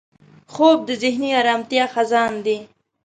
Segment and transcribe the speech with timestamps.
[0.53, 2.57] خوب د ذهني ارامتیا خزان دی